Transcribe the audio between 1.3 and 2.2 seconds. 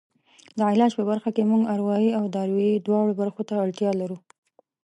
کې موږ اروایي